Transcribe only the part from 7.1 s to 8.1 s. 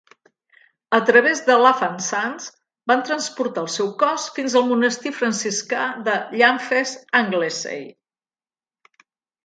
Anglesey.